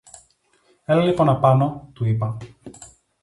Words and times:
Έλα 0.85 1.03
λοιπόν 1.03 1.29
απάνω, 1.29 1.89
του 1.93 2.05
είπα 2.05 2.37